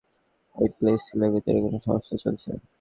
এই 0.55 0.69
প্লে 0.75 0.91
স্কুলের 0.97 1.29
ভিতরে 1.33 1.59
কোনো 1.65 1.79
সমস্যা 1.87 2.15
চলছে? 2.23 2.49